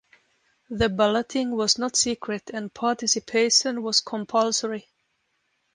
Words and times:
The 0.71 0.89
balloting 0.89 1.51
was 1.55 1.77
not 1.77 1.95
secret, 1.95 2.49
and 2.51 2.73
participation 2.73 3.83
was 3.83 3.99
compulsory. 4.01 4.87